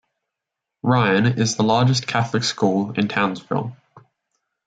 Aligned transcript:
Ryan 0.81 1.27
is 1.37 1.57
the 1.57 1.63
largest 1.63 2.07
Catholic 2.07 2.41
school 2.43 2.93
in 2.93 3.07
Townsville. 3.07 3.77